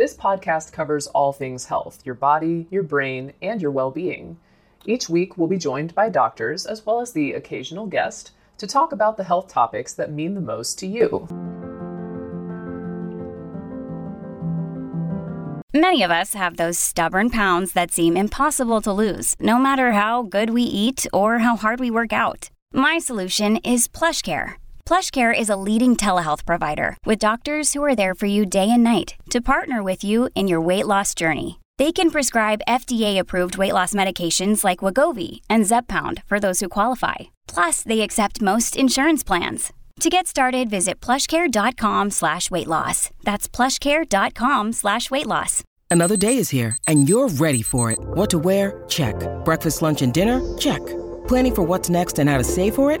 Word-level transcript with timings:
This 0.00 0.16
podcast 0.16 0.72
covers 0.72 1.08
all 1.08 1.30
things 1.30 1.66
health 1.66 2.00
your 2.06 2.14
body, 2.14 2.66
your 2.70 2.82
brain, 2.82 3.34
and 3.42 3.60
your 3.60 3.70
well 3.70 3.90
being. 3.90 4.38
Each 4.86 5.10
week, 5.10 5.36
we'll 5.36 5.46
be 5.46 5.58
joined 5.58 5.94
by 5.94 6.08
doctors 6.08 6.64
as 6.64 6.86
well 6.86 7.02
as 7.02 7.12
the 7.12 7.34
occasional 7.34 7.84
guest 7.84 8.30
to 8.56 8.66
talk 8.66 8.92
about 8.92 9.18
the 9.18 9.24
health 9.24 9.48
topics 9.48 9.92
that 9.92 10.10
mean 10.10 10.32
the 10.32 10.40
most 10.40 10.78
to 10.78 10.86
you. 10.86 11.28
Many 15.74 16.02
of 16.02 16.10
us 16.10 16.32
have 16.32 16.56
those 16.56 16.78
stubborn 16.78 17.28
pounds 17.28 17.74
that 17.74 17.92
seem 17.92 18.16
impossible 18.16 18.80
to 18.80 18.92
lose, 18.94 19.36
no 19.38 19.58
matter 19.58 19.92
how 19.92 20.22
good 20.22 20.48
we 20.48 20.62
eat 20.62 21.06
or 21.12 21.40
how 21.40 21.56
hard 21.56 21.78
we 21.78 21.90
work 21.90 22.14
out. 22.14 22.48
My 22.72 22.98
solution 22.98 23.58
is 23.58 23.86
PlushCare. 23.86 24.59
PlushCare 24.84 25.32
is 25.32 25.48
a 25.48 25.56
leading 25.56 25.94
telehealth 25.94 26.44
provider 26.44 26.96
with 27.06 27.20
doctors 27.20 27.72
who 27.72 27.84
are 27.84 27.94
there 27.94 28.14
for 28.14 28.26
you 28.26 28.44
day 28.44 28.68
and 28.68 28.82
night 28.82 29.14
to 29.30 29.40
partner 29.40 29.80
with 29.82 30.02
you 30.02 30.28
in 30.34 30.48
your 30.48 30.60
weight 30.60 30.86
loss 30.86 31.14
journey. 31.14 31.60
They 31.78 31.92
can 31.92 32.10
prescribe 32.10 32.66
FDA-approved 32.66 33.56
weight 33.56 33.72
loss 33.72 33.94
medications 33.94 34.64
like 34.64 34.80
Wegovy 34.80 35.40
and 35.48 35.64
Zepbound 35.64 36.24
for 36.26 36.40
those 36.40 36.58
who 36.58 36.68
qualify. 36.68 37.30
Plus, 37.46 37.84
they 37.84 38.00
accept 38.00 38.42
most 38.42 38.76
insurance 38.76 39.22
plans. 39.22 39.72
To 40.00 40.10
get 40.10 40.26
started, 40.26 40.68
visit 40.68 41.00
plushcare.com 41.00 42.10
slash 42.10 42.50
weight 42.50 42.66
loss. 42.66 43.10
That's 43.22 43.48
plushcare.com 43.48 44.72
slash 44.72 45.10
weight 45.10 45.26
loss. 45.26 45.62
Another 45.90 46.16
day 46.16 46.36
is 46.38 46.50
here, 46.50 46.78
and 46.86 47.08
you're 47.08 47.28
ready 47.28 47.62
for 47.62 47.90
it. 47.90 47.98
What 48.00 48.30
to 48.30 48.38
wear? 48.38 48.82
Check. 48.88 49.14
Breakfast, 49.44 49.82
lunch, 49.82 50.02
and 50.02 50.12
dinner? 50.12 50.40
Check. 50.56 50.80
Planning 51.28 51.54
for 51.54 51.62
what's 51.62 51.90
next 51.90 52.18
and 52.18 52.30
how 52.30 52.38
to 52.38 52.44
save 52.44 52.74
for 52.74 52.90
it? 52.92 53.00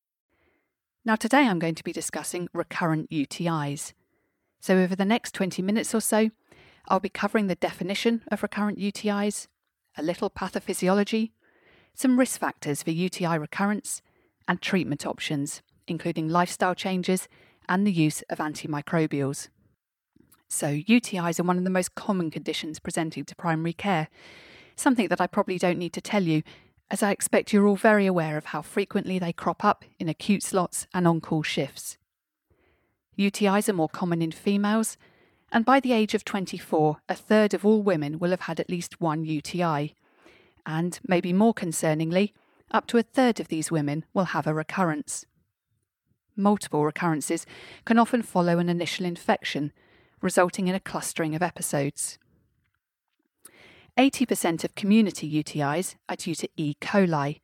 Now, 1.03 1.15
today 1.15 1.47
I'm 1.47 1.57
going 1.57 1.73
to 1.73 1.83
be 1.83 1.91
discussing 1.91 2.47
recurrent 2.53 3.09
UTIs. 3.09 3.93
So, 4.59 4.77
over 4.77 4.95
the 4.95 5.03
next 5.03 5.33
20 5.33 5.59
minutes 5.63 5.95
or 5.95 5.99
so, 5.99 6.29
I'll 6.87 6.99
be 6.99 7.09
covering 7.09 7.47
the 7.47 7.55
definition 7.55 8.21
of 8.31 8.43
recurrent 8.43 8.77
UTIs, 8.77 9.47
a 9.97 10.03
little 10.03 10.29
pathophysiology, 10.29 11.31
some 11.95 12.19
risk 12.19 12.39
factors 12.39 12.83
for 12.83 12.91
UTI 12.91 13.39
recurrence, 13.39 14.03
and 14.47 14.61
treatment 14.61 15.07
options, 15.07 15.63
including 15.87 16.29
lifestyle 16.29 16.75
changes 16.75 17.27
and 17.67 17.87
the 17.87 17.91
use 17.91 18.21
of 18.29 18.37
antimicrobials. 18.37 19.49
So, 20.49 20.67
UTIs 20.67 21.39
are 21.39 21.43
one 21.43 21.57
of 21.57 21.63
the 21.63 21.71
most 21.71 21.95
common 21.95 22.29
conditions 22.29 22.77
presenting 22.77 23.25
to 23.25 23.35
primary 23.35 23.73
care, 23.73 24.07
something 24.75 25.07
that 25.07 25.21
I 25.21 25.25
probably 25.25 25.57
don't 25.57 25.79
need 25.79 25.93
to 25.93 26.01
tell 26.01 26.21
you 26.21 26.43
as 26.91 27.01
I 27.01 27.11
expect 27.11 27.53
you're 27.53 27.65
all 27.65 27.77
very 27.77 28.05
aware 28.05 28.37
of 28.37 28.47
how 28.47 28.61
frequently 28.61 29.17
they 29.17 29.31
crop 29.31 29.63
up 29.63 29.85
in 29.97 30.09
acute 30.09 30.43
slots 30.43 30.87
and 30.93 31.07
on 31.07 31.21
call 31.21 31.41
shifts. 31.41 31.97
UTIs 33.17 33.69
are 33.69 33.73
more 33.73 33.87
common 33.87 34.21
in 34.21 34.31
females, 34.31 34.97
and 35.53 35.63
by 35.63 35.79
the 35.79 35.93
age 35.93 36.13
of 36.13 36.25
24, 36.25 36.97
a 37.07 37.15
third 37.15 37.53
of 37.53 37.65
all 37.65 37.81
women 37.81 38.19
will 38.19 38.31
have 38.31 38.41
had 38.41 38.59
at 38.59 38.69
least 38.69 38.99
one 38.99 39.23
UTI. 39.23 39.95
And, 40.65 40.99
maybe 41.07 41.31
more 41.31 41.53
concerningly, 41.53 42.33
up 42.71 42.87
to 42.87 42.97
a 42.97 43.03
third 43.03 43.39
of 43.39 43.47
these 43.47 43.71
women 43.71 44.03
will 44.13 44.25
have 44.25 44.45
a 44.45 44.53
recurrence. 44.53 45.25
Multiple 46.35 46.83
recurrences 46.83 47.45
can 47.85 47.99
often 47.99 48.21
follow 48.21 48.59
an 48.59 48.67
initial 48.67 49.05
infection, 49.05 49.71
resulting 50.21 50.67
in 50.67 50.75
a 50.75 50.79
clustering 50.79 51.35
of 51.35 51.41
episodes. 51.41 52.17
80% 53.97 54.63
of 54.63 54.75
community 54.75 55.31
UTIs 55.43 55.95
are 56.07 56.15
due 56.15 56.35
to 56.35 56.49
E. 56.55 56.75
coli, 56.81 57.41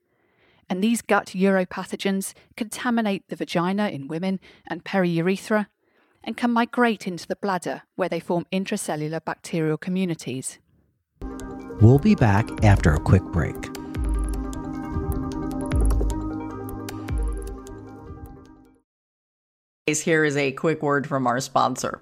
and 0.69 0.84
these 0.84 1.02
gut 1.02 1.28
uropathogens 1.28 2.34
contaminate 2.56 3.28
the 3.28 3.35
vagina 3.35 3.90
in 3.90 4.08
women 4.08 4.40
and 4.66 4.84
periurethra 4.84 5.68
and 6.24 6.36
can 6.36 6.52
migrate 6.52 7.07
into 7.07 7.28
the 7.28 7.36
bladder 7.36 7.84
where 7.96 8.09
they 8.09 8.19
form 8.19 8.46
intracellular 8.52 9.24
bacterial 9.24 9.78
communities. 9.78 10.59
We'll 11.80 12.00
be 12.00 12.16
back 12.16 12.63
after 12.63 12.94
a 12.94 13.00
quick 13.00 13.24
break. 13.24 13.56
Here 19.86 20.25
is 20.25 20.36
a 20.36 20.52
quick 20.52 20.81
word 20.84 21.07
from 21.07 21.28
our 21.28 21.40
sponsor. 21.40 22.02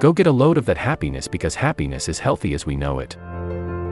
Go 0.00 0.14
get 0.14 0.26
a 0.26 0.32
load 0.32 0.56
of 0.56 0.64
that 0.64 0.78
happiness 0.78 1.28
because 1.28 1.54
happiness 1.54 2.08
is 2.08 2.18
healthy 2.18 2.54
as 2.54 2.64
we 2.64 2.74
know 2.74 3.00
it. 3.00 3.18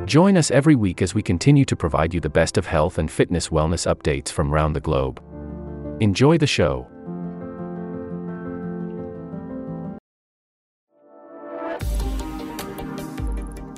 Join 0.07 0.39
us 0.39 0.51
every 0.51 0.75
week 0.75 1.03
as 1.03 1.15
we 1.15 1.23
continue 1.23 1.67
to 1.67 1.77
provide 1.77 2.15
you 2.15 2.21
the 2.21 2.31
best 2.31 2.57
of 2.57 2.67
health 2.67 2.97
and 2.97 3.11
fitness 3.11 3.51
wellness 3.51 3.87
updates 3.87 4.31
from 4.31 4.51
around 4.51 4.73
the 4.73 4.81
globe. 4.81 5.23
Enjoy 6.01 6.39
the 6.39 6.47
show. 6.47 6.87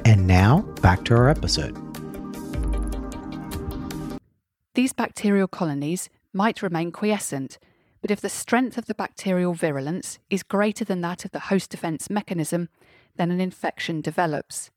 And 0.04 0.28
now, 0.28 0.60
back 0.82 1.04
to 1.06 1.16
our 1.16 1.28
episode. 1.28 1.76
These 4.74 4.92
bacterial 4.92 5.48
colonies 5.48 6.08
might 6.32 6.62
remain 6.62 6.92
quiescent, 6.92 7.58
but 8.00 8.10
if 8.10 8.20
the 8.20 8.28
strength 8.28 8.78
of 8.78 8.86
the 8.86 8.94
bacterial 8.94 9.54
virulence 9.54 10.18
is 10.30 10.42
greater 10.42 10.84
than 10.84 11.00
that 11.02 11.24
of 11.24 11.32
the 11.32 11.40
host 11.40 11.70
defense 11.70 12.08
mechanism, 12.08 12.68
then 13.16 13.30
an 13.30 13.40
infection 13.40 14.00
develops. 14.00 14.70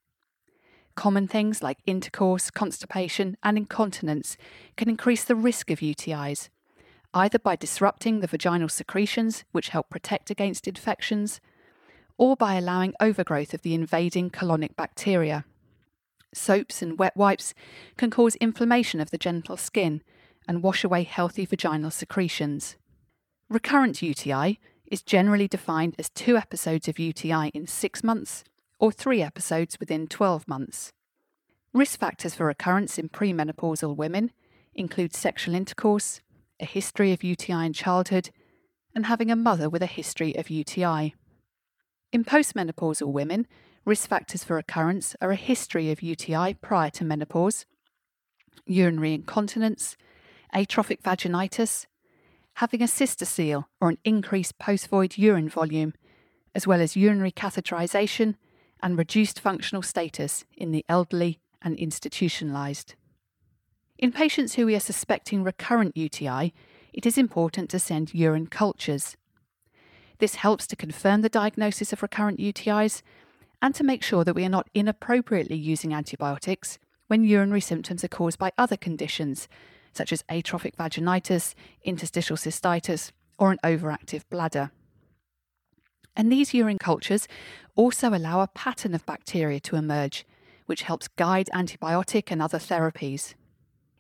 Common 0.96 1.28
things 1.28 1.64
like 1.64 1.80
intercourse, 1.86 2.52
constipation, 2.52 3.38
and 3.42 3.58
incontinence 3.58 4.38
can 4.78 4.90
increase 4.90 5.24
the 5.24 5.36
risk 5.36 5.72
of 5.72 5.80
UTIs, 5.80 6.50
either 7.14 7.40
by 7.40 7.56
disrupting 7.56 8.20
the 8.20 8.28
vaginal 8.28 8.70
secretions, 8.70 9.44
which 9.52 9.70
help 9.70 9.90
protect 9.90 10.30
against 10.30 10.68
infections, 10.68 11.40
or 12.18 12.36
by 12.36 12.56
allowing 12.56 12.94
overgrowth 13.00 13.54
of 13.54 13.62
the 13.64 13.74
invading 13.74 14.30
colonic 14.30 14.76
bacteria. 14.76 15.46
Soaps 16.34 16.82
and 16.82 17.00
wet 17.00 17.16
wipes 17.16 17.54
can 17.98 18.10
cause 18.10 18.36
inflammation 18.36 19.00
of 19.00 19.12
the 19.12 19.18
genital 19.18 19.58
skin 19.58 20.02
and 20.48 20.64
wash 20.64 20.84
away 20.84 21.04
healthy 21.04 21.46
vaginal 21.46 21.92
secretions. 21.92 22.76
Recurrent 23.54 24.02
UTI 24.02 24.60
is 24.88 25.04
generally 25.04 25.48
defined 25.48 25.94
as 26.00 26.10
two 26.10 26.38
episodes 26.38 26.88
of 26.88 26.98
UTI 26.98 27.50
in 27.54 27.68
six 27.68 28.04
months 28.04 28.44
or 28.80 28.92
three 28.92 29.22
episodes 29.22 29.80
within 29.80 30.08
12 30.08 30.48
months. 30.48 30.92
Risk 31.72 32.00
factors 32.00 32.34
for 32.34 32.48
recurrence 32.48 32.98
in 32.98 33.10
premenopausal 33.10 33.96
women 33.96 34.32
include 34.74 35.14
sexual 35.16 35.54
intercourse, 35.54 36.20
a 36.60 36.66
history 36.66 37.14
of 37.14 37.24
UTI 37.24 37.68
in 37.68 37.74
childhood, 37.74 38.32
and 38.96 39.06
having 39.06 39.30
a 39.30 39.36
mother 39.36 39.70
with 39.70 39.84
a 39.84 39.98
history 40.02 40.36
of 40.36 40.50
UTI. 40.50 41.14
In 42.12 42.26
postmenopausal 42.26 43.14
women, 43.14 43.46
risk 43.86 44.10
factors 44.10 44.44
for 44.44 44.56
recurrence 44.56 45.16
are 45.22 45.30
a 45.30 45.36
history 45.36 45.92
of 45.92 46.02
UTI 46.02 46.56
prior 46.56 46.90
to 46.90 47.06
menopause, 47.06 47.68
urinary 48.66 49.14
incontinence, 49.14 49.96
atrophic 50.52 51.04
vaginitis, 51.04 51.86
having 52.56 52.82
a 52.82 52.86
cystocele 52.86 53.66
or 53.82 53.90
an 53.90 53.98
increased 54.04 54.60
post 54.60 54.88
void 54.88 55.18
urine 55.18 55.50
volume, 55.50 55.94
as 56.54 56.68
well 56.68 56.82
as 56.82 56.96
urinary 56.96 57.32
catheterization 57.32 58.36
and 58.82 58.98
reduced 58.98 59.40
functional 59.40 59.82
status 59.82 60.46
in 60.56 60.72
the 60.72 60.86
elderly 60.88 61.40
and 61.62 61.78
institutionalized. 61.78 62.96
In 63.98 64.12
patients 64.12 64.56
who 64.56 64.66
we 64.66 64.76
are 64.76 64.80
suspecting 64.80 65.44
recurrent 65.44 65.96
UTI, 65.96 66.54
it 66.92 67.06
is 67.06 67.18
important 67.18 67.70
to 67.70 67.80
send 67.80 68.14
urine 68.14 68.48
cultures. 68.48 69.16
This 70.20 70.36
helps 70.36 70.68
to 70.68 70.76
confirm 70.76 71.22
the 71.22 71.30
diagnosis 71.30 71.94
of 71.94 72.02
recurrent 72.02 72.40
UTIs 72.40 73.02
and 73.62 73.74
to 73.76 73.84
make 73.84 74.04
sure 74.04 74.24
that 74.24 74.36
we 74.36 74.46
are 74.46 74.50
not 74.50 74.70
inappropriately 74.74 75.56
using 75.56 75.94
antibiotics 75.94 76.78
when 77.08 77.24
urinary 77.24 77.62
symptoms 77.62 78.04
are 78.04 78.10
caused 78.10 78.38
by 78.38 78.52
other 78.58 78.78
conditions, 78.78 79.48
such 79.94 80.12
as 80.12 80.24
atrophic 80.30 80.76
vaginitis, 80.76 81.54
interstitial 81.84 82.38
cystitis, 82.38 83.12
or 83.38 83.52
an 83.52 83.60
overactive 83.64 84.24
bladder. 84.30 84.72
And 86.16 86.32
these 86.32 86.54
urine 86.54 86.78
cultures 86.78 87.28
also 87.76 88.10
allow 88.10 88.42
a 88.42 88.48
pattern 88.48 88.94
of 88.94 89.06
bacteria 89.06 89.60
to 89.62 89.76
emerge, 89.76 90.26
which 90.66 90.84
helps 90.84 91.08
guide 91.08 91.50
antibiotic 91.54 92.32
and 92.32 92.42
other 92.42 92.60
therapies. 92.60 93.34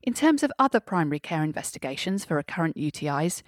In 0.04 0.14
terms 0.14 0.44
of 0.44 0.52
other 0.60 0.80
primary 0.80 1.20
care 1.20 1.44
investigations 1.44 2.26
for 2.26 2.36
recurrent 2.36 2.76
UTIs, 2.76 3.42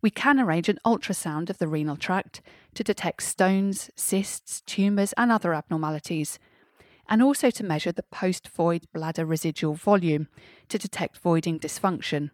we 0.00 0.10
can 0.10 0.38
arrange 0.38 0.68
an 0.68 0.78
ultrasound 0.84 1.50
of 1.50 1.58
the 1.58 1.68
renal 1.68 1.96
tract 1.96 2.40
to 2.74 2.84
detect 2.84 3.22
stones, 3.22 3.90
cysts, 3.96 4.60
tumours, 4.62 5.12
and 5.16 5.32
other 5.32 5.52
abnormalities, 5.52 6.38
and 7.08 7.22
also 7.22 7.50
to 7.50 7.64
measure 7.64 7.92
the 7.92 8.02
post 8.02 8.48
void 8.48 8.86
bladder 8.92 9.24
residual 9.24 9.74
volume 9.74 10.28
to 10.68 10.78
detect 10.78 11.18
voiding 11.18 11.58
dysfunction. 11.58 12.30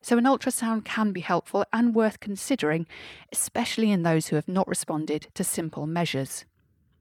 So, 0.00 0.16
an 0.16 0.24
ultrasound 0.24 0.84
can 0.84 1.12
be 1.12 1.20
helpful 1.20 1.64
and 1.72 1.94
worth 1.94 2.20
considering, 2.20 2.86
especially 3.32 3.90
in 3.90 4.02
those 4.02 4.28
who 4.28 4.36
have 4.36 4.48
not 4.48 4.68
responded 4.68 5.28
to 5.34 5.42
simple 5.42 5.86
measures. 5.86 6.44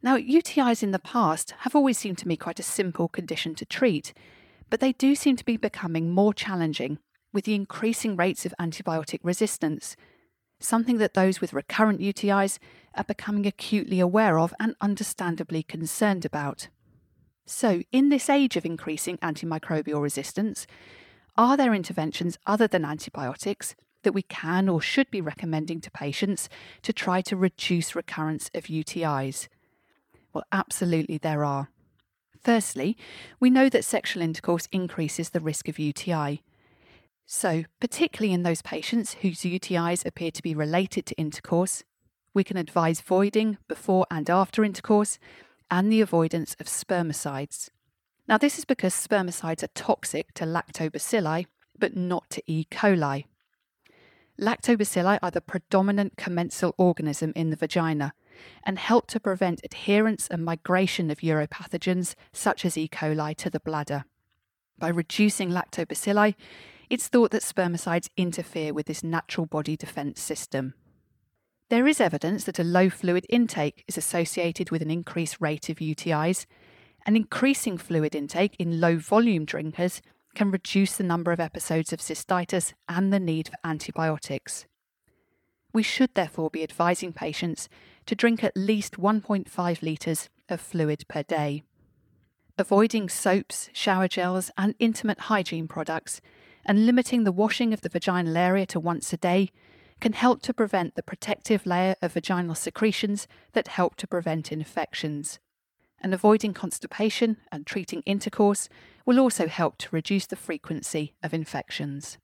Now, 0.01 0.17
UTIs 0.17 0.83
in 0.83 0.91
the 0.91 0.99
past 0.99 1.53
have 1.59 1.75
always 1.75 1.97
seemed 1.97 2.17
to 2.19 2.27
me 2.27 2.37
quite 2.37 2.59
a 2.59 2.63
simple 2.63 3.07
condition 3.07 3.55
to 3.55 3.65
treat, 3.65 4.13
but 4.69 4.79
they 4.79 4.93
do 4.93 5.15
seem 5.15 5.35
to 5.35 5.45
be 5.45 5.57
becoming 5.57 6.11
more 6.11 6.33
challenging 6.33 6.99
with 7.33 7.45
the 7.45 7.55
increasing 7.55 8.15
rates 8.15 8.45
of 8.45 8.53
antibiotic 8.59 9.19
resistance, 9.23 9.95
something 10.59 10.97
that 10.97 11.13
those 11.13 11.39
with 11.39 11.53
recurrent 11.53 11.99
UTIs 11.99 12.57
are 12.95 13.03
becoming 13.03 13.45
acutely 13.45 13.99
aware 13.99 14.39
of 14.39 14.53
and 14.59 14.75
understandably 14.81 15.61
concerned 15.61 16.25
about. 16.25 16.67
So, 17.49 17.81
in 17.93 18.09
this 18.09 18.29
age 18.29 18.57
of 18.57 18.65
increasing 18.65 19.17
antimicrobial 19.19 20.01
resistance, 20.01 20.67
are 21.37 21.55
there 21.55 21.73
interventions 21.73 22.37
other 22.45 22.67
than 22.67 22.83
antibiotics 22.83 23.73
that 24.03 24.11
we 24.11 24.21
can 24.21 24.67
or 24.67 24.81
should 24.81 25.09
be 25.09 25.21
recommending 25.21 25.79
to 25.81 25.91
patients 25.91 26.49
to 26.81 26.91
try 26.91 27.21
to 27.21 27.37
reduce 27.37 27.95
recurrence 27.95 28.51
of 28.53 28.65
UTIs? 28.65 29.47
Well, 30.33 30.43
absolutely, 30.51 31.17
there 31.17 31.45
are. 31.45 31.69
Firstly, 32.43 32.97
we 33.39 33.49
know 33.49 33.69
that 33.69 33.85
sexual 33.85 34.23
intercourse 34.23 34.67
increases 34.73 35.29
the 35.29 35.39
risk 35.39 35.69
of 35.69 35.79
UTI. 35.79 36.43
So, 37.25 37.63
particularly 37.79 38.33
in 38.33 38.43
those 38.43 38.61
patients 38.61 39.13
whose 39.21 39.39
UTIs 39.41 40.05
appear 40.05 40.31
to 40.31 40.43
be 40.43 40.53
related 40.53 41.05
to 41.05 41.15
intercourse, 41.15 41.83
we 42.33 42.43
can 42.43 42.57
advise 42.57 42.99
voiding 42.99 43.57
before 43.69 44.05
and 44.11 44.29
after 44.29 44.65
intercourse 44.65 45.17
and 45.69 45.91
the 45.91 46.01
avoidance 46.01 46.55
of 46.59 46.67
spermicides. 46.67 47.69
Now, 48.27 48.37
this 48.37 48.57
is 48.57 48.65
because 48.65 48.93
spermicides 48.93 49.63
are 49.63 49.69
toxic 49.73 50.33
to 50.33 50.45
lactobacilli, 50.45 51.45
but 51.79 51.95
not 51.95 52.29
to 52.31 52.43
E. 52.45 52.65
coli. 52.69 53.25
Lactobacilli 54.39 55.17
are 55.21 55.31
the 55.31 55.41
predominant 55.41 56.17
commensal 56.17 56.75
organism 56.77 57.33
in 57.35 57.49
the 57.49 57.55
vagina 57.55 58.13
and 58.63 58.77
help 58.77 59.07
to 59.07 59.19
prevent 59.19 59.61
adherence 59.63 60.27
and 60.27 60.45
migration 60.45 61.09
of 61.09 61.19
uropathogens 61.19 62.13
such 62.31 62.65
as 62.65 62.77
E. 62.77 62.87
coli 62.87 63.35
to 63.35 63.49
the 63.49 63.59
bladder. 63.59 64.05
By 64.77 64.89
reducing 64.89 65.49
lactobacilli, 65.49 66.35
it's 66.89 67.07
thought 67.07 67.31
that 67.31 67.41
spermicides 67.41 68.09
interfere 68.15 68.73
with 68.73 68.85
this 68.85 69.03
natural 69.03 69.47
body 69.47 69.75
defense 69.75 70.21
system. 70.21 70.75
There 71.69 71.87
is 71.87 71.99
evidence 71.99 72.45
that 72.45 72.59
a 72.59 72.63
low 72.63 72.89
fluid 72.89 73.25
intake 73.27 73.83
is 73.87 73.97
associated 73.97 74.71
with 74.71 74.81
an 74.81 74.89
increased 74.89 75.37
rate 75.41 75.67
of 75.67 75.77
UTIs, 75.77 76.45
and 77.05 77.17
increasing 77.17 77.77
fluid 77.77 78.15
intake 78.15 78.55
in 78.57 78.79
low 78.79 78.97
volume 78.97 79.43
drinkers 79.43 80.01
can 80.33 80.49
reduce 80.49 80.95
the 80.95 81.03
number 81.03 81.33
of 81.33 81.41
episodes 81.41 81.91
of 81.91 81.99
cystitis 81.99 82.73
and 82.87 83.11
the 83.11 83.19
need 83.19 83.49
for 83.49 83.57
antibiotics. 83.65 84.65
We 85.73 85.83
should 85.83 86.13
therefore 86.13 86.49
be 86.49 86.63
advising 86.63 87.11
patients 87.11 87.67
to 88.05 88.15
drink 88.15 88.45
at 88.45 88.55
least 88.55 88.97
1.5 88.97 89.81
litres 89.81 90.29
of 90.47 90.61
fluid 90.61 91.03
per 91.09 91.23
day. 91.23 91.63
Avoiding 92.57 93.09
soaps, 93.09 93.69
shower 93.73 94.07
gels, 94.07 94.51
and 94.57 94.73
intimate 94.79 95.19
hygiene 95.21 95.67
products, 95.67 96.21
and 96.65 96.85
limiting 96.85 97.25
the 97.25 97.31
washing 97.33 97.73
of 97.73 97.81
the 97.81 97.89
vaginal 97.89 98.37
area 98.37 98.65
to 98.67 98.79
once 98.79 99.11
a 99.11 99.17
day 99.17 99.51
can 99.99 100.13
help 100.13 100.41
to 100.43 100.53
prevent 100.53 100.95
the 100.95 101.03
protective 101.03 101.65
layer 101.65 101.95
of 102.01 102.13
vaginal 102.13 102.55
secretions 102.55 103.27
that 103.53 103.69
help 103.69 103.95
to 103.95 104.07
prevent 104.07 104.51
infections. 104.51 105.39
And 105.99 106.13
avoiding 106.13 106.53
constipation 106.53 107.37
and 107.51 107.65
treating 107.65 108.03
intercourse 108.05 108.69
will 109.05 109.19
also 109.19 109.47
help 109.47 109.77
to 109.79 109.89
reduce 109.91 110.27
the 110.27 110.35
frequency 110.35 111.15
of 111.23 111.33
infections. 111.33 112.17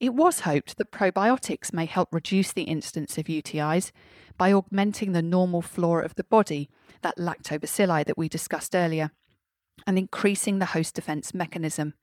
It 0.00 0.14
was 0.14 0.40
hoped 0.40 0.76
that 0.76 0.90
probiotics 0.90 1.72
may 1.72 1.86
help 1.86 2.12
reduce 2.12 2.52
the 2.52 2.64
incidence 2.64 3.16
of 3.16 3.26
UTIs 3.26 3.92
by 4.36 4.52
augmenting 4.52 5.12
the 5.12 5.22
normal 5.22 5.62
flora 5.62 6.04
of 6.04 6.16
the 6.16 6.24
body, 6.24 6.68
that 7.02 7.16
lactobacilli 7.16 8.04
that 8.04 8.18
we 8.18 8.28
discussed 8.28 8.74
earlier, 8.74 9.10
and 9.86 9.98
increasing 9.98 10.58
the 10.58 10.66
host 10.66 10.94
defense 10.94 11.32
mechanism. 11.32 11.94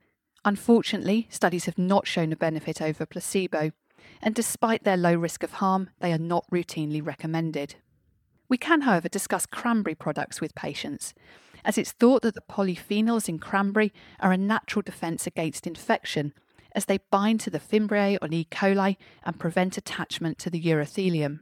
Unfortunately, 0.46 1.28
studies 1.30 1.66
have 1.66 1.78
not 1.78 2.08
shown 2.08 2.32
a 2.32 2.36
benefit 2.36 2.82
over 2.82 3.06
placebo, 3.06 3.72
and 4.22 4.34
despite 4.34 4.84
their 4.84 4.98
low 4.98 5.16
risk 5.16 5.44
of 5.44 5.54
harm, 5.54 5.90
they 6.00 6.12
are 6.14 6.18
not 6.18 6.50
routinely 6.52 7.06
recommended. 7.06 7.76
We 8.50 8.58
can, 8.58 8.82
however, 8.82 9.10
discuss 9.10 9.46
cranberry 9.46 9.96
products 9.96 10.40
with 10.40 10.56
patients, 10.56 11.14
as 11.66 11.78
it's 11.78 11.92
thought 11.92 12.22
that 12.24 12.36
the 12.36 12.42
polyphenols 12.42 13.30
in 13.30 13.40
cranberry 13.40 13.94
are 14.20 14.32
a 14.32 14.38
natural 14.38 14.82
defence 14.82 15.26
against 15.26 15.66
infection, 15.66 16.34
as 16.76 16.86
they 16.86 17.00
bind 17.12 17.40
to 17.42 17.50
the 17.50 17.60
fimbriae 17.60 18.18
on 18.22 18.34
E. 18.34 18.48
coli 18.50 18.98
and 19.24 19.40
prevent 19.40 19.78
attachment 19.78 20.38
to 20.40 20.50
the 20.50 20.62
urothelium. 20.62 21.40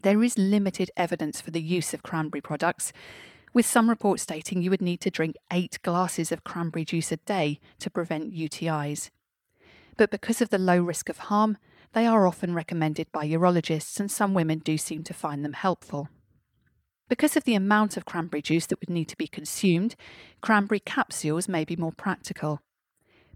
There 0.00 0.22
is 0.22 0.38
limited 0.38 0.90
evidence 0.96 1.40
for 1.40 1.50
the 1.50 1.62
use 1.62 1.94
of 1.94 2.02
cranberry 2.02 2.40
products, 2.40 2.92
with 3.52 3.66
some 3.66 3.88
reports 3.88 4.22
stating 4.22 4.60
you 4.60 4.70
would 4.70 4.82
need 4.82 5.00
to 5.02 5.10
drink 5.10 5.36
eight 5.52 5.78
glasses 5.82 6.32
of 6.32 6.44
cranberry 6.44 6.84
juice 6.84 7.12
a 7.12 7.16
day 7.18 7.60
to 7.78 7.90
prevent 7.90 8.34
UTIs. 8.34 9.10
But 9.96 10.10
because 10.10 10.42
of 10.42 10.50
the 10.50 10.58
low 10.58 10.80
risk 10.82 11.08
of 11.08 11.18
harm, 11.18 11.56
they 11.94 12.06
are 12.06 12.26
often 12.26 12.54
recommended 12.54 13.10
by 13.12 13.26
urologists, 13.26 13.98
and 14.00 14.10
some 14.10 14.34
women 14.34 14.58
do 14.58 14.76
seem 14.76 15.04
to 15.04 15.14
find 15.14 15.44
them 15.44 15.52
helpful. 15.52 16.08
Because 17.08 17.36
of 17.36 17.44
the 17.44 17.54
amount 17.54 17.96
of 17.96 18.04
cranberry 18.04 18.42
juice 18.42 18.66
that 18.66 18.80
would 18.80 18.90
need 18.90 19.08
to 19.08 19.16
be 19.16 19.28
consumed, 19.28 19.94
cranberry 20.40 20.80
capsules 20.80 21.48
may 21.48 21.64
be 21.64 21.76
more 21.76 21.92
practical. 21.92 22.60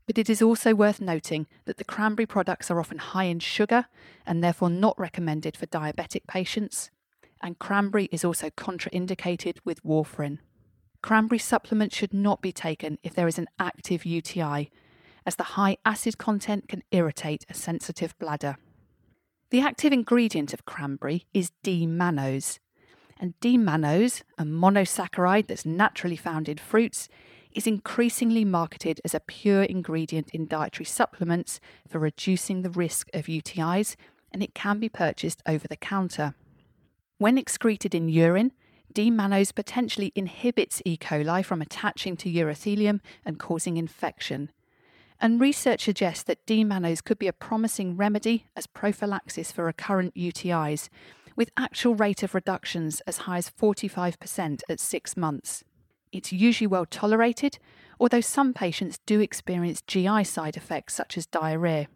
But 0.07 0.19
it 0.19 0.29
is 0.29 0.43
also 0.43 0.75
worth 0.75 1.00
noting 1.00 1.47
that 1.67 1.77
the 1.77 1.85
cranberry 1.85 2.27
products 2.27 2.71
are 2.71 2.81
often 2.81 2.99
high 2.99 3.25
in 3.25 3.38
sugar 3.41 3.87
and 4.27 4.43
therefore 4.43 4.71
not 4.71 4.99
recommended 4.99 5.57
for 5.57 5.67
diabetic 5.67 6.27
patients, 6.27 6.91
and 7.41 7.59
cranberry 7.59 8.09
is 8.11 8.25
also 8.25 8.50
contraindicated 8.50 9.59
with 9.65 9.85
warfarin. 9.85 10.38
Cranberry 11.03 11.38
supplements 11.38 11.97
should 11.97 12.12
not 12.12 12.43
be 12.43 12.50
taken 12.50 12.99
if 13.05 13.15
there 13.15 13.29
is 13.29 13.38
an 13.38 13.47
active 13.61 14.05
UTI 14.05 14.71
as 15.28 15.37
the 15.37 15.58
high 15.58 15.76
acid 15.85 16.16
content 16.16 16.68
can 16.68 16.82
irritate 16.90 17.44
a 17.50 17.54
sensitive 17.54 18.18
bladder. 18.18 18.56
The 19.50 19.61
active 19.61 19.92
ingredient 19.92 20.54
of 20.54 20.64
cranberry 20.64 21.26
is 21.35 21.52
D-mannose, 21.62 22.58
and 23.20 23.38
D-mannose, 23.40 24.23
a 24.38 24.44
monosaccharide 24.44 25.47
that's 25.47 25.66
naturally 25.66 26.16
found 26.16 26.49
in 26.49 26.56
fruits, 26.56 27.11
is 27.52 27.66
increasingly 27.66 28.42
marketed 28.42 29.02
as 29.04 29.12
a 29.14 29.20
pure 29.20 29.64
ingredient 29.64 30.30
in 30.30 30.47
dietary 30.47 30.87
supplements 30.87 31.61
for 31.87 31.99
reducing 31.99 32.62
the 32.62 32.70
risk 32.70 33.11
of 33.12 33.26
UTIs 33.26 33.97
and 34.32 34.42
it 34.42 34.54
can 34.54 34.78
be 34.78 34.88
purchased 34.88 35.42
over 35.47 35.68
the 35.68 35.76
counter. 35.76 36.35
When 37.18 37.37
excreted 37.37 37.94
in 37.94 38.08
urine, 38.08 38.52
D-mannose 38.94 39.54
potentially 39.54 40.11
inhibits 40.14 40.80
E. 40.87 40.97
coli 40.97 41.44
from 41.44 41.61
attaching 41.61 42.16
to 42.18 42.32
urothelium 42.32 43.00
and 43.26 43.38
causing 43.38 43.76
infection. 43.76 44.50
And 45.20 45.40
research 45.40 45.84
suggests 45.84 46.22
that 46.25 46.46
D-mannose 46.46 47.02
could 47.02 47.18
be 47.18 47.26
a 47.26 47.32
promising 47.32 47.96
remedy 47.96 48.46
as 48.54 48.68
prophylaxis 48.68 49.50
for 49.50 49.64
recurrent 49.64 50.14
UTIs, 50.14 50.88
with 51.34 51.50
actual 51.56 51.94
rate 51.94 52.22
of 52.22 52.34
reductions 52.34 53.00
as 53.06 53.18
high 53.18 53.38
as 53.38 53.50
45% 53.50 54.62
at 54.68 54.80
six 54.80 55.16
months. 55.16 55.64
It's 56.12 56.32
usually 56.32 56.68
well 56.68 56.87
tolerated, 56.87 57.58
although 58.00 58.20
some 58.20 58.54
patients 58.54 59.00
do 59.06 59.20
experience 59.20 59.82
GI 59.82 60.25
side 60.25 60.56
effects 60.56 60.94
such 60.94 61.18
as 61.18 61.26
diarrhea. 61.26 61.88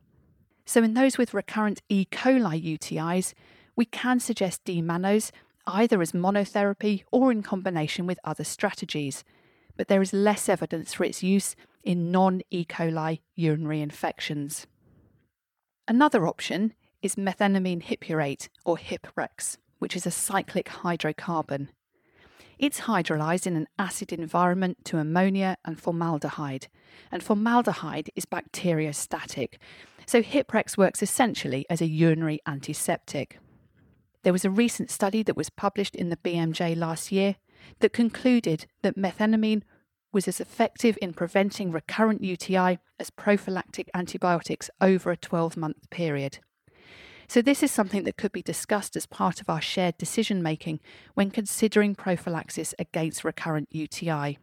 So, 0.65 0.83
in 0.83 0.95
those 0.95 1.19
with 1.19 1.35
recurrent 1.35 1.81
E. 1.89 2.07
coli 2.11 2.63
UTIs, 2.79 3.35
we 3.75 3.85
can 3.85 4.21
suggest 4.21 4.65
D-mannose 4.65 5.31
either 5.67 6.01
as 6.01 6.13
monotherapy 6.13 7.05
or 7.11 7.31
in 7.31 7.43
combination 7.43 8.07
with 8.07 8.19
other 8.25 8.45
strategies, 8.45 9.25
but 9.77 9.89
there 9.89 10.03
is 10.03 10.13
less 10.13 10.49
evidence 10.49 10.93
for 10.93 11.05
its 11.05 11.23
use 11.23 11.57
in 11.83 12.11
non 12.11 12.43
E. 12.51 12.65
coli 12.65 13.21
urinary 13.35 13.81
infections. 13.81 14.67
Another 15.89 16.27
option 16.27 16.75
is 17.03 17.17
methenamine 17.17 17.83
hippurate 17.83 18.49
or 18.65 18.77
Hiprex, 18.77 19.59
which 19.79 19.97
is 19.97 20.07
a 20.07 20.11
cyclic 20.11 20.67
hydrocarbon. 20.67 21.69
It's 22.59 22.83
hydrolyzed 22.83 23.47
in 23.47 23.57
an 23.57 23.67
acid 23.79 24.13
environment 24.13 24.85
to 24.85 24.99
ammonia 24.99 25.57
and 25.65 25.81
formaldehyde, 25.81 26.69
and 27.11 27.21
formaldehyde 27.21 28.11
is 28.15 28.25
bacteriostatic, 28.25 29.55
so 30.07 30.23
Hiprex 30.23 30.77
works 30.79 31.03
essentially 31.03 31.67
as 31.69 31.81
a 31.81 31.89
urinary 31.89 32.41
antiseptic. 32.47 33.41
There 34.23 34.33
was 34.33 34.45
a 34.45 34.51
recent 34.51 34.91
study 34.91 35.25
that 35.25 35.37
was 35.37 35.51
published 35.51 35.97
in 35.97 36.11
the 36.11 36.17
BMJ 36.17 36.77
last 36.77 37.11
year 37.11 37.37
that 37.81 37.93
concluded 37.93 38.67
that 38.83 38.97
methenamine 38.97 39.63
was 40.13 40.29
as 40.29 40.41
effective 40.41 40.99
in 41.01 41.15
preventing 41.15 41.73
recurrent 41.73 42.23
UTI 42.23 42.79
as 43.01 43.11
prophylactic 43.11 43.91
antibiotics 43.95 44.71
over 44.81 45.11
a 45.11 45.17
12 45.17 45.57
month 45.57 45.91
period. 45.91 46.39
So, 47.29 47.41
this 47.41 47.63
is 47.63 47.71
something 47.71 48.05
that 48.05 48.19
could 48.19 48.33
be 48.33 48.43
discussed 48.43 48.95
as 48.95 49.07
part 49.07 49.41
of 49.41 49.49
our 49.49 49.61
shared 49.61 49.97
decision 49.97 50.43
making 50.43 50.81
when 51.15 51.31
considering 51.31 51.95
prophylaxis 51.95 52.75
against 52.79 53.25
recurrent 53.25 53.69
UTI. 53.71 54.39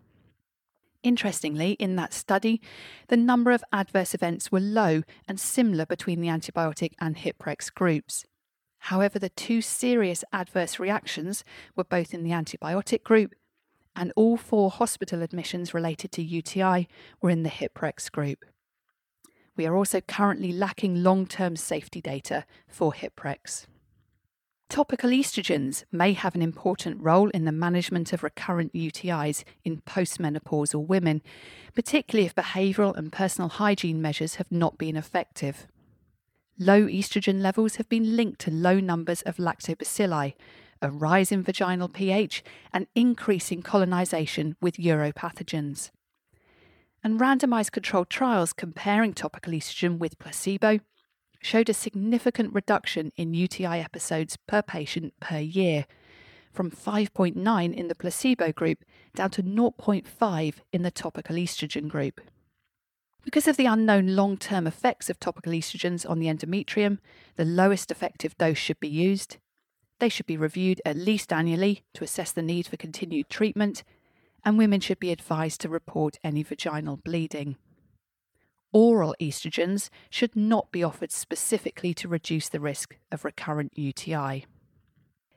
Interestingly, 1.04 1.74
in 1.74 1.96
that 1.96 2.14
study, 2.14 2.62
the 3.08 3.16
number 3.16 3.52
of 3.52 3.64
adverse 3.72 4.14
events 4.14 4.52
were 4.52 4.60
low 4.60 5.04
and 5.28 5.40
similar 5.40 5.86
between 5.86 6.20
the 6.20 6.28
antibiotic 6.28 6.94
and 7.00 7.16
Hiprex 7.16 7.74
groups. 7.74 8.26
However, 8.84 9.20
the 9.20 9.30
two 9.30 9.62
serious 9.62 10.24
adverse 10.34 10.80
reactions 10.80 11.44
were 11.76 11.84
both 11.84 12.14
in 12.14 12.24
the 12.24 12.32
antibiotic 12.32 13.04
group, 13.04 13.34
and 14.00 14.14
all 14.16 14.38
four 14.38 14.72
hospital 14.72 15.22
admissions 15.22 15.74
related 15.74 16.10
to 16.14 16.24
UTI 16.24 16.88
were 17.22 17.30
in 17.30 17.44
the 17.44 17.50
Hiprex 17.50 18.10
group. 18.10 18.46
We 19.58 19.66
are 19.66 19.76
also 19.76 20.00
currently 20.00 20.54
lacking 20.54 21.04
long 21.04 21.28
term 21.28 21.58
safety 21.58 22.00
data 22.00 22.46
for 22.70 22.94
Hiprex. 22.94 23.66
Topical 24.70 25.10
estrogens 25.10 25.84
may 25.92 26.14
have 26.14 26.34
an 26.34 26.42
important 26.42 27.02
role 27.02 27.30
in 27.32 27.44
the 27.44 27.52
management 27.52 28.14
of 28.14 28.24
recurrent 28.24 28.72
UTIs 28.72 29.44
in 29.66 29.82
postmenopausal 29.82 30.88
women, 30.88 31.22
particularly 31.76 32.26
if 32.26 32.36
behavioural 32.36 32.96
and 32.96 33.12
personal 33.12 33.50
hygiene 33.50 34.02
measures 34.02 34.36
have 34.36 34.52
not 34.52 34.78
been 34.78 34.96
effective. 34.96 35.68
Low 36.58 36.84
estrogen 36.84 37.42
levels 37.42 37.78
have 37.78 37.90
been 37.90 38.16
linked 38.16 38.40
to 38.42 38.52
low 38.52 38.80
numbers 38.80 39.24
of 39.24 39.38
lactobacilli, 39.38 40.36
a 40.82 40.90
rise 40.90 41.32
in 41.32 41.44
vaginal 41.44 41.90
pH, 41.90 42.44
and 42.74 42.88
increasing 42.96 43.62
colonisation 43.62 44.56
with 44.62 44.78
uropathogens. 44.78 45.92
And 47.04 47.20
randomised 47.20 47.72
controlled 47.72 48.10
trials 48.10 48.54
comparing 48.54 49.14
topical 49.14 49.54
estrogen 49.54 49.98
with 49.98 50.20
placebo 50.20 50.80
showed 51.42 51.70
a 51.70 51.74
significant 51.74 52.54
reduction 52.54 53.12
in 53.16 53.34
UTI 53.34 53.80
episodes 53.80 54.38
per 54.48 54.62
patient 54.62 55.14
per 55.20 55.40
year, 55.40 55.86
from 56.52 56.72
5.9 56.72 57.74
in 57.74 57.88
the 57.88 57.96
placebo 57.96 58.52
group 58.52 58.84
down 59.16 59.30
to 59.32 59.44
0.5 59.44 60.54
in 60.74 60.82
the 60.82 60.92
topical 60.92 61.36
estrogen 61.36 61.88
group. 61.88 62.20
Because 63.24 63.48
of 63.48 63.58
the 63.58 63.66
unknown 63.66 64.16
long 64.16 64.38
term 64.38 64.66
effects 64.66 65.10
of 65.10 65.20
topical 65.20 65.54
estrogens 65.54 66.10
on 66.10 66.20
the 66.20 66.28
endometrium, 66.28 67.00
the 67.36 67.46
lowest 67.46 67.92
effective 67.92 68.38
dose 68.38 68.58
should 68.58 68.80
be 68.80 68.88
used. 68.88 69.38
They 70.00 70.10
should 70.10 70.26
be 70.26 70.38
reviewed 70.38 70.82
at 70.86 70.96
least 70.96 71.32
annually 71.32 71.84
to 71.94 72.04
assess 72.04 72.32
the 72.32 72.42
need 72.42 72.68
for 72.68 72.78
continued 72.78 73.30
treatment, 73.30 73.84
and 74.46 74.58
women 74.58 74.80
should 74.80 75.00
be 75.00 75.12
advised 75.12 75.62
to 75.62 75.70
report 75.70 76.18
any 76.24 76.42
vaginal 76.44 76.98
bleeding. 76.98 77.58
Oral 78.72 79.16
estrogens 79.20 79.90
should 80.10 80.36
not 80.36 80.72
be 80.72 80.84
offered 80.84 81.12
specifically 81.12 81.94
to 81.96 82.08
reduce 82.08 82.50
the 82.50 82.60
risk 82.60 82.98
of 83.12 83.26
recurrent 83.26 83.74
UTI. 83.76 84.46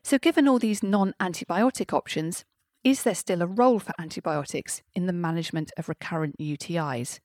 So, 0.03 0.19
given 0.19 0.47
all 0.47 0.59
these 0.59 0.83
non 0.83 1.15
antibiotic 1.19 1.93
options, 1.93 2.45
is 2.85 3.03
there 3.03 3.15
still 3.15 3.43
a 3.43 3.47
role 3.47 3.79
for 3.79 3.95
antibiotics 3.99 4.83
in 4.95 5.07
the 5.07 5.13
management 5.13 5.73
of 5.77 5.89
recurrent 5.89 6.39
UTIs? 6.39 7.21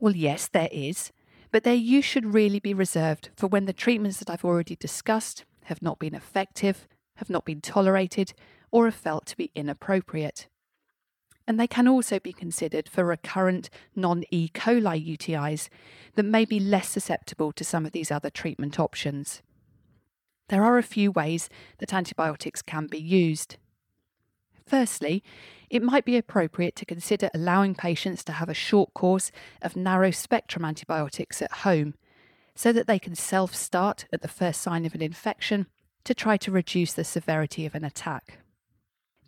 Well, 0.00 0.16
yes, 0.16 0.48
there 0.48 0.70
is, 0.72 1.12
but 1.52 1.62
their 1.62 1.74
use 1.74 2.06
should 2.06 2.34
really 2.34 2.58
be 2.58 2.74
reserved 2.74 3.30
for 3.36 3.46
when 3.46 3.66
the 3.66 3.72
treatments 3.72 4.18
that 4.18 4.30
I've 4.30 4.44
already 4.44 4.76
discussed 4.76 5.44
have 5.64 5.82
not 5.82 5.98
been 5.98 6.14
effective, 6.14 6.88
have 7.16 7.30
not 7.30 7.44
been 7.44 7.60
tolerated, 7.60 8.32
or 8.70 8.86
are 8.86 8.92
felt 8.92 9.26
to 9.26 9.36
be 9.36 9.50
inappropriate. 9.54 10.48
And 11.46 11.58
they 11.58 11.66
can 11.66 11.88
also 11.88 12.20
be 12.20 12.32
considered 12.32 12.88
for 12.88 13.04
recurrent 13.04 13.70
non 13.96 14.24
E. 14.30 14.48
coli 14.54 15.16
UTIs 15.16 15.68
that 16.14 16.22
may 16.22 16.44
be 16.44 16.60
less 16.60 16.88
susceptible 16.88 17.52
to 17.52 17.64
some 17.64 17.84
of 17.84 17.92
these 17.92 18.10
other 18.10 18.30
treatment 18.30 18.78
options. 18.78 19.42
There 20.48 20.64
are 20.64 20.78
a 20.78 20.82
few 20.82 21.10
ways 21.10 21.48
that 21.78 21.94
antibiotics 21.94 22.62
can 22.62 22.86
be 22.86 22.98
used. 22.98 23.56
Firstly, 24.66 25.24
it 25.68 25.82
might 25.82 26.04
be 26.04 26.16
appropriate 26.16 26.76
to 26.76 26.84
consider 26.84 27.30
allowing 27.34 27.74
patients 27.74 28.22
to 28.24 28.32
have 28.32 28.48
a 28.48 28.54
short 28.54 28.94
course 28.94 29.32
of 29.62 29.76
narrow 29.76 30.10
spectrum 30.10 30.64
antibiotics 30.64 31.42
at 31.42 31.52
home 31.52 31.94
so 32.60 32.74
that 32.74 32.86
they 32.86 32.98
can 32.98 33.14
self 33.14 33.54
start 33.54 34.04
at 34.12 34.20
the 34.20 34.28
first 34.28 34.60
sign 34.60 34.84
of 34.84 34.94
an 34.94 35.00
infection 35.00 35.64
to 36.04 36.12
try 36.12 36.36
to 36.36 36.50
reduce 36.50 36.92
the 36.92 37.04
severity 37.04 37.64
of 37.64 37.74
an 37.74 37.86
attack. 37.86 38.36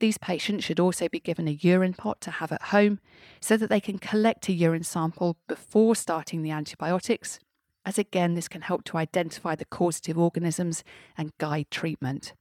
These 0.01 0.19
patients 0.19 0.65
should 0.65 0.79
also 0.79 1.09
be 1.09 1.19
given 1.19 1.49
a 1.49 1.53
urine 1.62 1.95
pot 1.95 2.21
to 2.21 2.31
have 2.31 2.53
at 2.53 2.65
home 2.65 3.01
so 3.41 3.57
that 3.57 3.71
they 3.71 3.81
can 3.81 3.99
collect 3.99 4.51
a 4.51 4.53
urine 4.53 4.83
sample 4.85 5.39
before 5.49 5.97
starting 5.97 6.43
the 6.43 6.51
antibiotics, 6.51 7.41
as 7.87 7.99
again, 7.99 8.35
this 8.35 8.49
can 8.49 8.61
help 8.61 8.85
to 8.85 8.99
identify 8.99 9.55
the 9.55 9.65
causative 9.65 10.19
organisms 10.19 10.85
and 11.17 11.33
guide 11.39 11.71
treatment. 11.71 12.35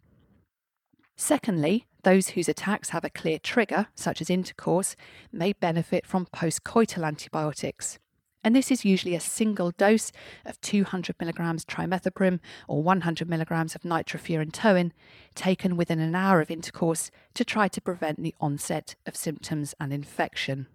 Secondly, 1.15 1.85
those 2.03 2.29
whose 2.29 2.49
attacks 2.49 2.89
have 2.89 3.05
a 3.05 3.09
clear 3.09 3.39
trigger, 3.39 3.87
such 3.95 4.19
as 4.19 4.29
intercourse, 4.29 4.97
may 5.31 5.53
benefit 5.53 6.05
from 6.05 6.25
postcoital 6.35 7.07
antibiotics. 7.07 7.97
And 8.43 8.55
this 8.55 8.71
is 8.71 8.83
usually 8.83 9.15
a 9.15 9.19
single 9.19 9.71
dose 9.71 10.11
of 10.45 10.59
200 10.61 11.15
milligrams 11.19 11.63
trimethoprim 11.63 12.39
or 12.67 12.81
100 12.81 13.29
milligrams 13.29 13.75
of 13.75 13.83
nitrofurantoin 13.83 14.91
taken 15.35 15.77
within 15.77 15.99
an 15.99 16.15
hour 16.15 16.41
of 16.41 16.49
intercourse 16.49 17.11
to 17.35 17.45
try 17.45 17.67
to 17.67 17.81
prevent 17.81 18.21
the 18.21 18.35
onset 18.39 18.95
of 19.05 19.15
symptoms 19.15 19.75
and 19.79 19.93
infection. 19.93 20.67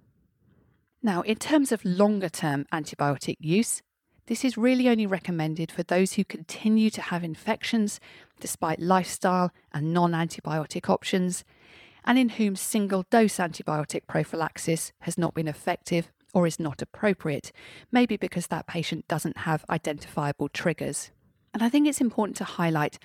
Now, 1.02 1.22
in 1.22 1.36
terms 1.36 1.72
of 1.72 1.84
longer 1.84 2.28
term 2.28 2.66
antibiotic 2.72 3.36
use, 3.40 3.82
this 4.26 4.44
is 4.44 4.58
really 4.58 4.88
only 4.88 5.06
recommended 5.06 5.70
for 5.70 5.84
those 5.84 6.14
who 6.14 6.24
continue 6.24 6.90
to 6.90 7.02
have 7.02 7.22
infections 7.22 8.00
despite 8.40 8.80
lifestyle 8.80 9.52
and 9.72 9.92
non 9.92 10.12
antibiotic 10.12 10.88
options, 10.88 11.44
and 12.04 12.18
in 12.18 12.30
whom 12.30 12.56
single 12.56 13.04
dose 13.10 13.36
antibiotic 13.36 14.06
prophylaxis 14.08 14.92
has 15.00 15.16
not 15.16 15.34
been 15.34 15.48
effective 15.48 16.10
or 16.34 16.46
is 16.46 16.60
not 16.60 16.82
appropriate, 16.82 17.52
maybe 17.90 18.16
because 18.16 18.48
that 18.48 18.66
patient 18.66 19.06
doesn't 19.08 19.38
have 19.38 19.64
identifiable 19.70 20.48
triggers. 20.48 21.10
And 21.54 21.62
I 21.62 21.68
think 21.68 21.86
it's 21.86 22.00
important 22.00 22.36
to 22.36 22.44
highlight 22.44 22.98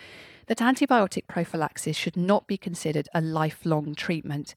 that 0.47 0.57
antibiotic 0.57 1.27
prophylaxis 1.27 1.95
should 1.95 2.17
not 2.17 2.47
be 2.47 2.57
considered 2.57 3.07
a 3.13 3.21
lifelong 3.21 3.95
treatment, 3.95 4.55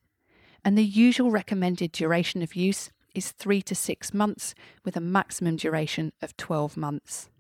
and 0.65 0.77
the 0.77 0.85
usual 0.85 1.31
recommended 1.31 1.93
duration 1.93 2.43
of 2.43 2.57
use 2.57 2.91
is 3.15 3.31
three 3.31 3.63
to 3.63 3.75
six 3.75 4.13
months, 4.13 4.55
with 4.85 4.97
a 4.97 5.01
maximum 5.01 5.57
duration 5.57 6.13
of 6.21 6.37
12 6.37 6.77
months. 6.77 7.31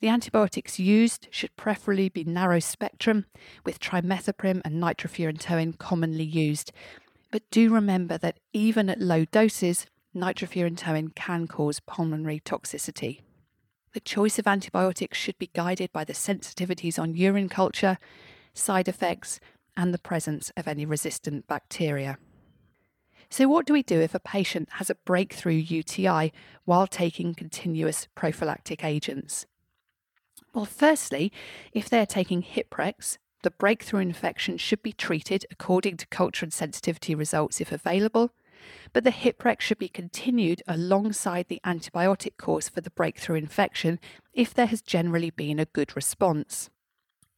The 0.00 0.08
antibiotics 0.08 0.78
used 0.78 1.26
should 1.30 1.56
preferably 1.56 2.08
be 2.10 2.22
narrow 2.22 2.60
spectrum, 2.60 3.24
with 3.64 3.80
trimethoprim 3.80 4.60
and 4.64 4.80
nitrofurantoin 4.80 5.78
commonly 5.78 6.24
used. 6.24 6.70
But 7.32 7.50
do 7.50 7.72
remember 7.72 8.18
that 8.18 8.38
even 8.52 8.90
at 8.90 9.00
low 9.00 9.24
doses, 9.24 9.86
nitrofurantoin 10.16 11.14
can 11.14 11.46
cause 11.46 11.80
pulmonary 11.80 12.40
toxicity. 12.40 13.20
The 13.92 14.00
choice 14.00 14.38
of 14.38 14.46
antibiotics 14.46 15.16
should 15.16 15.38
be 15.38 15.50
guided 15.54 15.92
by 15.92 16.04
the 16.04 16.12
sensitivities 16.12 16.98
on 16.98 17.14
urine 17.14 17.48
culture, 17.48 17.98
side 18.52 18.88
effects, 18.88 19.40
and 19.76 19.92
the 19.92 19.98
presence 19.98 20.50
of 20.56 20.66
any 20.66 20.84
resistant 20.84 21.46
bacteria. 21.46 22.18
So, 23.28 23.48
what 23.48 23.66
do 23.66 23.72
we 23.72 23.82
do 23.82 24.00
if 24.00 24.14
a 24.14 24.20
patient 24.20 24.68
has 24.72 24.88
a 24.88 24.94
breakthrough 24.94 25.54
UTI 25.54 26.32
while 26.64 26.86
taking 26.86 27.34
continuous 27.34 28.08
prophylactic 28.14 28.84
agents? 28.84 29.46
Well, 30.54 30.64
firstly, 30.64 31.32
if 31.72 31.88
they're 31.88 32.06
taking 32.06 32.42
Hiprex, 32.42 33.18
the 33.42 33.50
breakthrough 33.50 34.00
infection 34.00 34.58
should 34.58 34.82
be 34.82 34.92
treated 34.92 35.44
according 35.50 35.98
to 35.98 36.06
culture 36.06 36.44
and 36.44 36.52
sensitivity 36.52 37.14
results 37.14 37.60
if 37.60 37.72
available, 37.72 38.32
but 38.92 39.04
the 39.04 39.10
Hiprex 39.10 39.60
should 39.60 39.78
be 39.78 39.88
continued 39.88 40.62
alongside 40.66 41.48
the 41.48 41.60
antibiotic 41.64 42.36
course 42.36 42.68
for 42.68 42.80
the 42.80 42.90
breakthrough 42.90 43.36
infection 43.36 43.98
if 44.32 44.52
there 44.54 44.66
has 44.66 44.82
generally 44.82 45.30
been 45.30 45.58
a 45.58 45.66
good 45.66 45.94
response. 45.96 46.70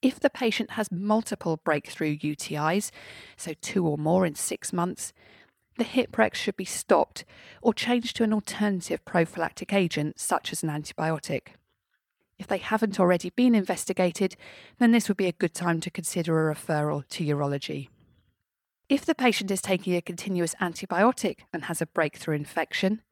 If 0.01 0.21
the 0.21 0.31
patient 0.31 0.73
has 0.73 0.93
multiple 0.93 1.57
breakthrough 1.57 2.17
UTIs, 2.19 2.91
so 3.37 3.55
two 3.61 3.87
or 3.87 3.99
more 3.99 4.25
in 4.25 4.37
six 4.37 4.73
months, 4.73 5.13
the 5.77 5.85
Hiprex 5.85 6.35
should 6.35 6.57
be 6.57 6.65
stopped 6.65 7.25
or 7.63 7.73
changed 7.73 8.17
to 8.17 8.25
an 8.25 8.33
alternative 8.33 9.05
prophylactic 9.05 9.73
agent 9.73 10.19
such 10.19 10.53
as 10.53 10.63
an 10.63 10.71
antibiotic. 10.71 11.49
If 12.39 12.47
they 12.47 12.59
haven't 12.59 13.01
already 13.01 13.31
been 13.31 13.55
investigated, 13.55 14.37
then 14.79 14.93
this 14.93 15.09
would 15.09 15.17
be 15.17 15.27
a 15.27 15.33
good 15.33 15.55
time 15.55 15.81
to 15.81 15.91
consider 15.91 16.51
a 16.51 16.55
referral 16.55 17.07
to 17.09 17.25
urology. 17.25 17.89
If 18.89 19.05
the 19.05 19.15
patient 19.15 19.51
is 19.51 19.61
taking 19.61 19.95
a 19.95 20.01
continuous 20.01 20.55
antibiotic 20.63 21.41
and 21.53 21.65
has 21.65 21.83
a 21.83 21.87
breakthrough 21.87 22.37
infection, 22.37 23.03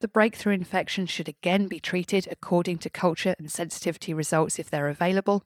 the 0.00 0.08
breakthrough 0.08 0.54
infection 0.54 1.04
should 1.04 1.28
again 1.28 1.68
be 1.68 1.78
treated 1.78 2.26
according 2.30 2.78
to 2.78 2.90
culture 2.90 3.34
and 3.38 3.52
sensitivity 3.52 4.14
results 4.14 4.58
if 4.58 4.70
they're 4.70 4.88
available, 4.88 5.44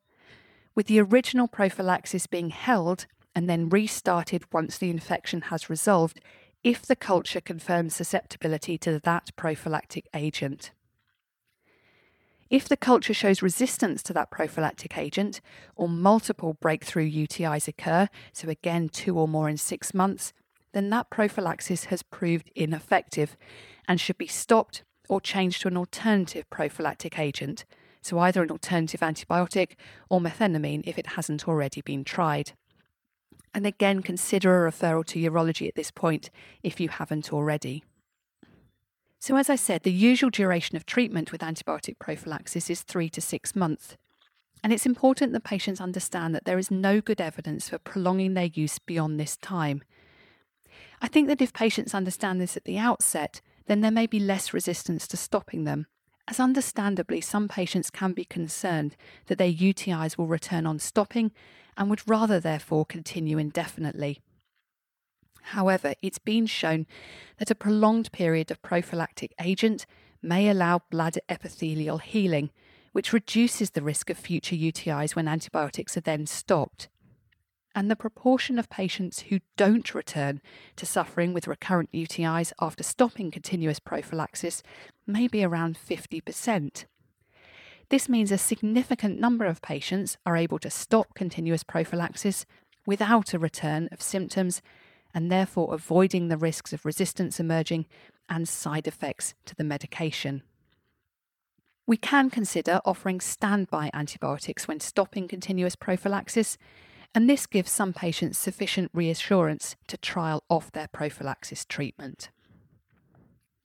with 0.77 0.87
the 0.87 1.01
original 1.01 1.49
prophylaxis 1.49 2.29
being 2.29 2.51
held 2.51 3.07
and 3.35 3.51
then 3.51 3.69
restarted 3.69 4.45
once 4.53 4.79
the 4.79 4.89
infection 4.89 5.43
has 5.43 5.69
resolved 5.69 6.21
if 6.62 6.83
the 6.83 6.95
culture 6.95 7.41
confirms 7.41 7.97
susceptibility 7.97 8.79
to 8.79 9.01
that 9.01 9.35
prophylactic 9.35 10.07
agent. 10.15 10.71
If 12.52 12.68
the 12.68 12.76
culture 12.76 13.14
shows 13.14 13.40
resistance 13.40 14.02
to 14.02 14.12
that 14.12 14.30
prophylactic 14.30 14.99
agent, 14.99 15.40
or 15.75 15.88
multiple 15.88 16.52
breakthrough 16.61 17.11
UTIs 17.11 17.66
occur, 17.66 18.09
so 18.35 18.50
again 18.50 18.90
two 18.90 19.18
or 19.18 19.26
more 19.26 19.49
in 19.49 19.56
six 19.56 19.94
months, 19.94 20.35
then 20.75 20.90
that 20.90 21.09
prophylaxis 21.09 21.87
has 21.87 22.02
proved 22.02 22.50
ineffective 22.54 23.38
and 23.88 23.99
should 23.99 24.18
be 24.18 24.26
stopped 24.26 24.85
or 25.09 25.18
changed 25.18 25.62
to 25.62 25.68
an 25.68 25.78
alternative 25.78 26.44
prophylactic 26.50 27.18
agent, 27.18 27.64
so 28.02 28.18
either 28.18 28.42
an 28.42 28.50
alternative 28.50 29.00
antibiotic 29.00 29.71
or 30.11 30.21
methenamine 30.21 30.82
if 30.85 30.99
it 30.99 31.06
hasn't 31.06 31.49
already 31.49 31.80
been 31.80 32.04
tried. 32.04 32.52
And 33.54 33.66
again, 33.66 34.02
consider 34.02 34.66
a 34.66 34.71
referral 34.71 35.06
to 35.06 35.18
urology 35.18 35.68
at 35.68 35.75
this 35.75 35.90
point 35.90 36.28
if 36.62 36.80
you 36.80 36.90
haven't 36.90 37.32
already. 37.32 37.82
So, 39.23 39.37
as 39.37 39.49
I 39.49 39.55
said, 39.55 39.85
the 39.85 39.93
usual 39.93 40.31
duration 40.31 40.76
of 40.76 40.85
treatment 40.85 41.31
with 41.31 41.43
antibiotic 41.43 42.00
prophylaxis 42.00 42.69
is 42.69 42.83
three 42.83 43.09
to 43.11 43.21
six 43.21 43.55
months. 43.55 43.97
And 44.64 44.73
it's 44.73 44.85
important 44.85 45.33
that 45.33 45.45
patients 45.45 45.81
understand 45.81 46.35
that 46.35 46.45
there 46.45 46.59
is 46.59 46.73
no 46.73 47.00
good 47.00 47.21
evidence 47.21 47.69
for 47.69 47.79
prolonging 47.79 48.35
their 48.35 48.50
use 48.52 48.81
beyond 48.81 49.21
this 49.21 49.37
time. 49.37 49.83
I 51.00 51.07
think 51.07 51.29
that 51.29 51.41
if 51.41 51.52
patients 51.52 51.95
understand 51.95 52.41
this 52.41 52.57
at 52.57 52.64
the 52.64 52.79
outset, 52.79 53.41
then 53.67 53.81
there 53.81 53.93
may 53.93 54.09
be 54.09 54.19
less 54.19 54.52
resistance 54.52 55.07
to 55.07 55.17
stopping 55.17 55.62
them, 55.62 55.87
as 56.26 56.41
understandably, 56.41 57.21
some 57.21 57.47
patients 57.47 57.91
can 57.91 58.14
be 58.14 58.25
concerned 58.25 58.97
that 59.26 59.38
their 59.38 59.52
UTIs 59.52 60.19
will 60.19 60.26
return 60.26 60.67
on 60.67 60.80
stopping 60.80 61.30
and 61.76 61.91
would 61.91 62.08
rather 62.08 62.41
therefore 62.41 62.85
continue 62.87 63.39
indefinitely. 63.39 64.21
However, 65.43 65.95
it's 66.02 66.19
been 66.19 66.47
shown 66.47 66.87
that 67.39 67.50
a 67.50 67.55
prolonged 67.55 68.13
period 68.13 68.50
of 68.50 68.63
prophylactic 68.63 69.35
agent 69.41 69.87
may 70.23 70.49
allow 70.49 70.81
bladder 70.91 71.21
epithelial 71.28 71.99
healing, 71.99 72.50
which 72.93 73.13
reduces 73.13 73.71
the 73.71 73.83
risk 73.83 74.11
of 74.11 74.19
future 74.19 74.57
UTIs 74.57 75.17
when 75.17 75.28
antibiotics 75.28 75.97
are 75.97 76.02
then 76.02 76.26
stopped. 76.26 76.89
And 77.75 77.91
the 77.91 77.97
proportion 77.97 78.59
of 78.59 78.69
patients 78.69 79.21
who 79.23 79.41
don't 79.57 79.95
return 79.95 80.43
to 80.76 80.87
suffering 80.87 81.33
with 81.33 81.49
recurrent 81.49 81.91
UTIs 81.93 82.52
after 82.61 82.83
stopping 82.83 83.31
continuous 83.31 83.81
prophylaxis 83.81 84.63
may 85.07 85.26
be 85.26 85.43
around 85.43 85.78
50%. 85.78 86.85
This 87.89 88.09
means 88.09 88.31
a 88.31 88.39
significant 88.39 89.19
number 89.19 89.47
of 89.47 89.63
patients 89.63 90.17
are 90.25 90.37
able 90.37 90.59
to 90.61 90.71
stop 90.71 91.15
continuous 91.15 91.63
prophylaxis 91.63 92.47
without 92.87 93.33
a 93.33 93.39
return 93.39 93.89
of 93.91 94.02
symptoms 94.02 94.63
and 95.15 95.31
therefore 95.31 95.75
avoiding 95.75 96.29
the 96.29 96.37
risks 96.37 96.73
of 96.73 96.85
resistance 96.85 97.39
emerging 97.39 97.87
and 98.29 98.49
side 98.49 98.87
effects 98.87 99.35
to 99.45 99.55
the 99.55 99.65
medication. 99.65 100.43
We 101.87 101.97
can 101.97 102.31
consider 102.31 102.81
offering 102.85 103.21
standby 103.21 103.91
antibiotics 103.93 104.69
when 104.69 104.81
stopping 104.81 105.29
continuous 105.29 105.77
prophylaxis, 105.77 106.57
and 107.15 107.29
this 107.29 107.47
gives 107.47 107.71
some 107.71 107.93
patients 107.93 108.39
sufficient 108.39 108.91
reassurance 108.95 109.77
to 109.89 109.97
trial 109.97 110.45
off 110.49 110.73
their 110.73 110.89
prophylaxis 110.89 111.65
treatment. 111.65 112.31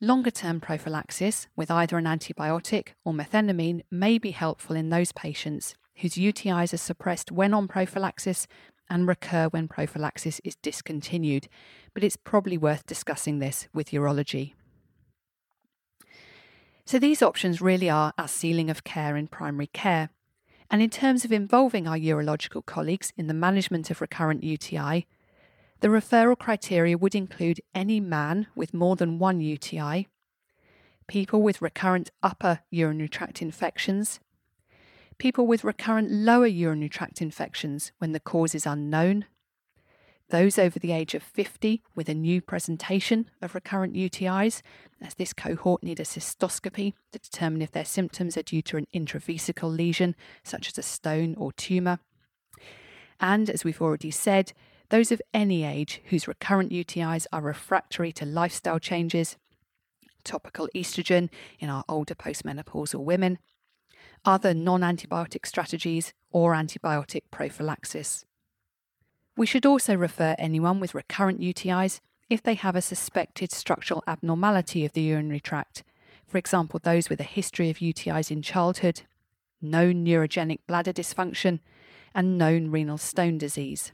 Longer 0.02 0.32
term 0.32 0.60
prophylaxis 0.60 1.48
with 1.56 1.72
either 1.72 1.98
an 1.98 2.06
antibiotic 2.06 2.90
or 3.06 3.14
methenamine 3.14 3.82
may 3.90 4.18
be 4.18 4.32
helpful 4.32 4.76
in 4.76 4.90
those 4.90 5.12
patients 5.12 5.76
whose 5.98 6.14
UTIs 6.14 6.74
are 6.74 6.78
suppressed 6.78 7.32
when 7.32 7.54
on 7.54 7.68
prophylaxis 7.68 8.48
and 8.90 9.08
recur 9.08 9.48
when 9.48 9.68
prophylaxis 9.68 10.40
is 10.44 10.56
discontinued, 10.56 11.48
but 11.94 12.04
it's 12.04 12.18
probably 12.18 12.58
worth 12.58 12.86
discussing 12.86 13.40
this 13.40 13.68
with 13.74 13.92
urology. 13.92 14.54
So, 16.86 17.00
these 17.00 17.22
options 17.22 17.62
really 17.62 17.90
are 17.90 18.14
our 18.18 18.28
ceiling 18.28 18.70
of 18.70 18.84
care 18.84 19.18
in 19.18 19.28
primary 19.28 19.68
care. 19.68 20.10
And 20.70 20.82
in 20.82 20.90
terms 20.90 21.26
of 21.26 21.32
involving 21.32 21.88
our 21.88 21.98
urological 21.98 22.66
colleagues 22.66 23.14
in 23.18 23.28
the 23.28 23.34
management 23.34 23.90
of 23.90 24.02
recurrent 24.02 24.44
UTI, 24.44 25.06
the 25.80 25.88
referral 25.90 26.38
criteria 26.38 26.98
would 26.98 27.14
include 27.14 27.62
any 27.76 28.00
man 28.00 28.48
with 28.56 28.74
more 28.74 28.96
than 28.96 29.20
one 29.20 29.42
UTI, 29.42 30.08
people 31.08 31.42
with 31.42 31.62
recurrent 31.62 32.10
upper 32.24 32.62
urinary 32.72 33.10
tract 33.10 33.42
infections, 33.42 34.20
people 35.18 35.48
with 35.48 35.64
recurrent 35.64 36.12
lower 36.12 36.48
urinary 36.48 36.90
tract 36.90 37.22
infections 37.22 37.92
when 37.98 38.12
the 38.12 38.20
cause 38.20 38.54
is 38.54 38.66
unknown, 38.66 39.26
those 40.30 40.60
over 40.60 40.78
the 40.78 40.92
age 40.92 41.16
of 41.16 41.24
50 41.24 41.82
with 41.96 42.10
a 42.10 42.14
new 42.14 42.42
presentation 42.42 43.30
of 43.42 43.56
recurrent 43.56 43.94
UTIs, 43.94 44.62
as 45.02 45.14
this 45.14 45.32
cohort 45.32 45.82
need 45.84 46.02
a 46.02 46.04
cystoscopy 46.04 46.94
to 47.14 47.20
determine 47.20 47.62
if 47.62 47.72
their 47.72 47.86
symptoms 47.86 48.36
are 48.36 48.44
due 48.44 48.62
to 48.64 48.78
an 48.78 48.88
intravesical 48.94 49.74
lesion, 49.74 50.16
such 50.44 50.68
as 50.68 50.78
a 50.78 50.84
stone 50.84 51.34
or 51.38 51.54
tumour. 51.54 52.00
And 53.22 53.50
as 53.50 53.64
we've 53.64 53.82
already 53.82 54.12
said, 54.12 54.52
those 54.90 55.12
of 55.12 55.22
any 55.34 55.64
age 55.64 56.02
whose 56.06 56.28
recurrent 56.28 56.72
UTIs 56.72 57.26
are 57.32 57.42
refractory 57.42 58.12
to 58.14 58.26
lifestyle 58.26 58.80
changes, 58.80 59.38
topical 60.26 60.68
estrogen 60.76 61.30
in 61.60 61.70
our 61.70 61.86
older 61.88 62.16
postmenopausal 62.16 63.00
women, 63.00 63.40
other 64.28 64.54
non 64.54 64.82
antibiotic 64.82 65.48
strategies, 65.48 66.14
or 66.32 66.54
antibiotic 66.54 67.22
prophylaxis. 67.32 68.26
We 69.38 69.46
should 69.46 69.66
also 69.66 69.96
refer 69.96 70.36
anyone 70.38 70.80
with 70.80 70.94
recurrent 70.94 71.40
UTIs 71.40 72.02
if 72.30 72.44
they 72.44 72.56
have 72.56 72.76
a 72.76 72.82
suspected 72.82 73.52
structural 73.52 74.04
abnormality 74.06 74.84
of 74.84 74.92
the 74.92 75.02
urinary 75.02 75.40
tract, 75.40 75.84
for 76.28 76.38
example, 76.38 76.80
those 76.84 77.10
with 77.10 77.22
a 77.22 77.24
history 77.24 77.70
of 77.70 77.78
UTIs 77.78 78.30
in 78.30 78.42
childhood, 78.42 79.04
known 79.62 80.06
neurogenic 80.06 80.60
bladder 80.68 80.92
dysfunction, 80.92 81.60
and 82.14 82.38
known 82.38 82.70
renal 82.70 82.98
stone 82.98 83.38
disease. 83.38 83.94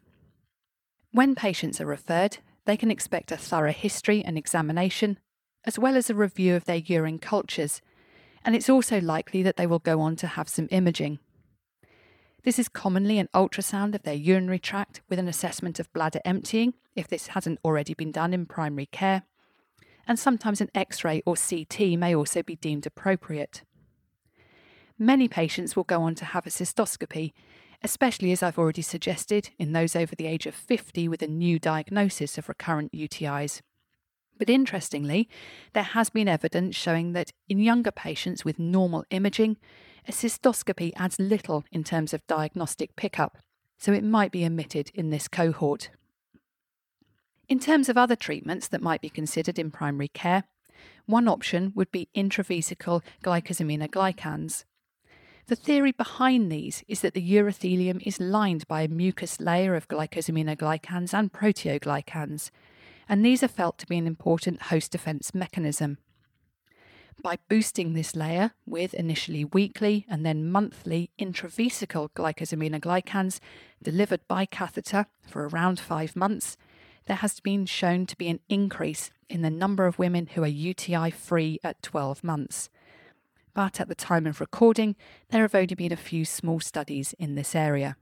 When 1.11 1.35
patients 1.35 1.79
are 1.79 1.85
referred, 1.85 2.39
they 2.65 2.75
can 2.75 2.89
expect 2.89 3.31
a 3.31 3.37
thorough 3.37 3.71
history 3.71 4.23
and 4.25 4.35
examination, 4.35 5.19
as 5.63 5.77
well 5.77 5.95
as 5.95 6.09
a 6.09 6.15
review 6.15 6.55
of 6.55 6.65
their 6.65 6.77
urine 6.77 7.19
cultures 7.19 7.81
and 8.45 8.55
it's 8.55 8.69
also 8.69 8.99
likely 8.99 9.43
that 9.43 9.57
they 9.57 9.67
will 9.67 9.79
go 9.79 10.01
on 10.01 10.15
to 10.17 10.27
have 10.27 10.49
some 10.49 10.67
imaging. 10.71 11.19
This 12.43 12.59
is 12.59 12.67
commonly 12.67 13.19
an 13.19 13.29
ultrasound 13.33 13.95
of 13.95 14.03
their 14.03 14.13
urinary 14.13 14.59
tract 14.59 15.01
with 15.09 15.17
an 15.17 15.29
assessment 15.29 15.79
of 15.79 15.91
bladder 15.93 16.19
emptying, 16.25 16.73
if 16.95 17.07
this 17.07 17.27
hasn't 17.27 17.59
already 17.63 17.93
been 17.93 18.11
done 18.11 18.33
in 18.33 18.45
primary 18.45 18.85
care, 18.85 19.23
and 20.05 20.19
sometimes 20.19 20.59
an 20.59 20.69
X 20.75 21.03
ray 21.05 21.23
or 21.25 21.35
CT 21.35 21.97
may 21.97 22.13
also 22.13 22.43
be 22.43 22.57
deemed 22.57 22.85
appropriate. 22.85 23.63
Many 24.99 25.27
patients 25.27 25.75
will 25.75 25.85
go 25.85 26.01
on 26.01 26.15
to 26.15 26.25
have 26.25 26.45
a 26.45 26.49
cystoscopy, 26.49 27.31
especially 27.81 28.31
as 28.31 28.43
I've 28.43 28.59
already 28.59 28.81
suggested 28.81 29.49
in 29.57 29.71
those 29.71 29.95
over 29.95 30.15
the 30.15 30.27
age 30.27 30.45
of 30.45 30.53
50 30.53 31.07
with 31.07 31.21
a 31.21 31.27
new 31.27 31.59
diagnosis 31.59 32.37
of 32.37 32.49
recurrent 32.49 32.91
UTIs. 32.91 33.61
But 34.37 34.49
interestingly, 34.49 35.29
there 35.73 35.83
has 35.83 36.09
been 36.09 36.27
evidence 36.27 36.75
showing 36.75 37.13
that 37.13 37.31
in 37.47 37.59
younger 37.59 37.91
patients 37.91 38.43
with 38.43 38.59
normal 38.59 39.05
imaging, 39.09 39.57
a 40.07 40.11
cystoscopy 40.11 40.91
adds 40.95 41.19
little 41.19 41.63
in 41.71 41.83
terms 41.83 42.13
of 42.13 42.25
diagnostic 42.27 42.95
pickup, 42.95 43.37
so 43.77 43.93
it 43.93 44.03
might 44.03 44.31
be 44.31 44.45
omitted 44.45 44.91
in 44.93 45.09
this 45.09 45.27
cohort. 45.27 45.89
In 47.47 47.59
terms 47.59 47.89
of 47.89 47.97
other 47.97 48.15
treatments 48.15 48.67
that 48.69 48.81
might 48.81 49.01
be 49.01 49.09
considered 49.09 49.59
in 49.59 49.71
primary 49.71 50.07
care, 50.07 50.45
one 51.05 51.27
option 51.27 51.71
would 51.75 51.91
be 51.91 52.09
intravesical 52.15 53.01
glycosaminoglycans. 53.23 54.63
The 55.47 55.55
theory 55.57 55.91
behind 55.91 56.49
these 56.49 56.83
is 56.87 57.01
that 57.01 57.13
the 57.13 57.33
urothelium 57.33 58.01
is 58.05 58.19
lined 58.19 58.65
by 58.67 58.83
a 58.83 58.87
mucus 58.87 59.41
layer 59.41 59.75
of 59.75 59.89
glycosaminoglycans 59.89 61.13
and 61.13 61.33
proteoglycans, 61.33 62.49
and 63.07 63.23
these 63.25 63.43
are 63.43 63.47
felt 63.47 63.77
to 63.79 63.87
be 63.87 63.97
an 63.97 64.07
important 64.07 64.63
host 64.63 64.91
defense 64.91 65.33
mechanism. 65.33 65.97
By 67.21 67.37
boosting 67.47 67.93
this 67.93 68.15
layer 68.15 68.51
with 68.65 68.93
initially 68.93 69.45
weekly 69.45 70.05
and 70.09 70.25
then 70.25 70.51
monthly 70.51 71.11
intravesical 71.19 72.09
glycosaminoglycans 72.11 73.39
delivered 73.81 74.27
by 74.27 74.45
catheter 74.45 75.05
for 75.27 75.47
around 75.47 75.79
five 75.79 76.15
months, 76.15 76.57
there 77.05 77.17
has 77.17 77.39
been 77.39 77.65
shown 77.65 78.05
to 78.07 78.17
be 78.17 78.29
an 78.29 78.39
increase 78.49 79.11
in 79.29 79.41
the 79.41 79.49
number 79.49 79.85
of 79.85 79.99
women 79.99 80.27
who 80.27 80.43
are 80.43 80.47
UTI 80.47 81.11
free 81.11 81.59
at 81.63 81.81
12 81.81 82.23
months. 82.23 82.69
But 83.53 83.79
at 83.79 83.87
the 83.87 83.95
time 83.95 84.25
of 84.25 84.41
recording, 84.41 84.95
there 85.29 85.43
have 85.43 85.55
only 85.55 85.75
been 85.75 85.91
a 85.91 85.97
few 85.97 86.25
small 86.25 86.59
studies 86.59 87.13
in 87.19 87.35
this 87.35 87.55
area. 87.55 87.97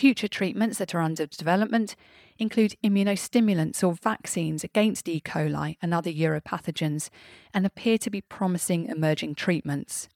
Future 0.00 0.28
treatments 0.28 0.78
that 0.78 0.94
are 0.94 1.02
under 1.02 1.26
development 1.26 1.94
include 2.38 2.74
immunostimulants 2.82 3.86
or 3.86 3.92
vaccines 3.92 4.64
against 4.64 5.06
E. 5.10 5.20
coli 5.20 5.76
and 5.82 5.92
other 5.92 6.10
uropathogens 6.10 7.10
and 7.52 7.66
appear 7.66 7.98
to 7.98 8.08
be 8.08 8.22
promising 8.22 8.86
emerging 8.86 9.34
treatments. 9.34 10.08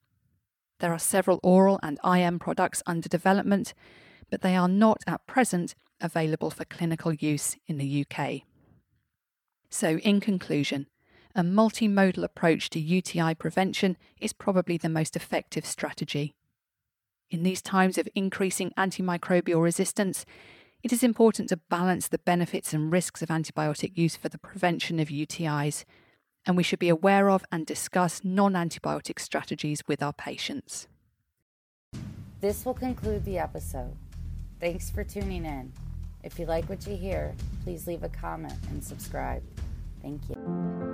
There 0.80 0.90
are 0.90 0.98
several 0.98 1.38
oral 1.42 1.78
and 1.82 1.98
IM 2.02 2.38
products 2.38 2.82
under 2.86 3.10
development, 3.10 3.74
but 4.30 4.40
they 4.40 4.56
are 4.56 4.68
not 4.68 5.02
at 5.06 5.26
present 5.26 5.74
available 6.00 6.48
for 6.48 6.64
clinical 6.64 7.12
use 7.12 7.54
in 7.66 7.76
the 7.76 8.06
UK. 8.08 8.40
So, 9.68 9.98
in 9.98 10.18
conclusion, 10.18 10.86
a 11.34 11.42
multimodal 11.42 12.24
approach 12.24 12.70
to 12.70 12.80
UTI 12.80 13.34
prevention 13.34 13.98
is 14.18 14.32
probably 14.32 14.78
the 14.78 14.88
most 14.88 15.14
effective 15.14 15.66
strategy. 15.66 16.34
In 17.30 17.42
these 17.42 17.62
times 17.62 17.98
of 17.98 18.08
increasing 18.14 18.72
antimicrobial 18.76 19.62
resistance, 19.62 20.24
it 20.82 20.92
is 20.92 21.02
important 21.02 21.48
to 21.48 21.56
balance 21.56 22.08
the 22.08 22.18
benefits 22.18 22.72
and 22.72 22.92
risks 22.92 23.22
of 23.22 23.30
antibiotic 23.30 23.96
use 23.96 24.16
for 24.16 24.28
the 24.28 24.38
prevention 24.38 25.00
of 25.00 25.08
UTIs, 25.08 25.84
and 26.44 26.56
we 26.56 26.62
should 26.62 26.78
be 26.78 26.90
aware 26.90 27.30
of 27.30 27.44
and 27.50 27.64
discuss 27.64 28.20
non 28.22 28.52
antibiotic 28.52 29.18
strategies 29.18 29.82
with 29.88 30.02
our 30.02 30.12
patients. 30.12 30.86
This 32.40 32.66
will 32.66 32.74
conclude 32.74 33.24
the 33.24 33.38
episode. 33.38 33.96
Thanks 34.60 34.90
for 34.90 35.02
tuning 35.02 35.46
in. 35.46 35.72
If 36.22 36.38
you 36.38 36.44
like 36.44 36.68
what 36.68 36.86
you 36.86 36.96
hear, 36.96 37.34
please 37.64 37.86
leave 37.86 38.02
a 38.02 38.08
comment 38.10 38.58
and 38.70 38.84
subscribe. 38.84 39.42
Thank 40.02 40.20
you. 40.28 40.93